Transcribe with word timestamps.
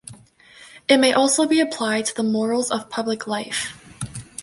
It 0.87 0.97
may 0.97 1.13
also 1.13 1.45
be 1.47 1.59
applied 1.59 2.07
to 2.07 2.15
the 2.15 2.23
"morals 2.23 2.71
of 2.71 2.89
public 2.89 3.27
life". 3.27 3.77